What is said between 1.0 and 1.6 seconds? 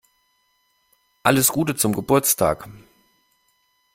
Alles